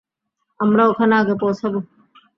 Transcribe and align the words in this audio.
আমরা 0.59 0.83
ওখানে 0.87 1.13
আগে 1.15 1.35
পৌঁছাব। 1.41 1.73